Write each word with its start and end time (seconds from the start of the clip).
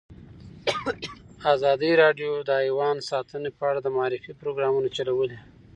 ازادي 1.53 1.91
راډیو 2.03 2.31
د 2.47 2.49
حیوان 2.63 2.97
ساتنه 3.09 3.49
په 3.57 3.63
اړه 3.69 3.79
د 3.83 3.87
معارفې 3.97 4.33
پروګرامونه 4.41 4.87
چلولي. 4.97 5.39